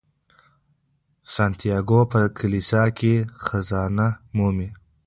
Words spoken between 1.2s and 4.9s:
سانتیاګو په کلیسا کې خزانه مومي.